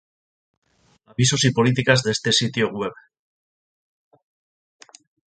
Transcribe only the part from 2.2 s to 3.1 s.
sitio web